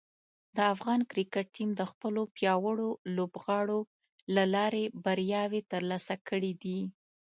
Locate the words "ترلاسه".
5.71-6.15